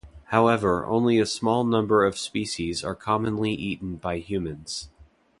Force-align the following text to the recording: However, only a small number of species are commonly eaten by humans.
However, 0.29 0.83
only 0.87 1.19
a 1.19 1.27
small 1.27 1.63
number 1.63 2.03
of 2.05 2.17
species 2.17 2.83
are 2.83 2.95
commonly 2.95 3.51
eaten 3.53 3.97
by 3.97 4.17
humans. 4.17 4.89